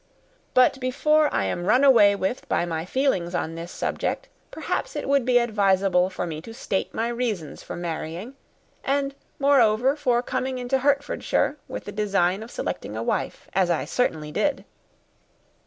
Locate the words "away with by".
1.83-2.65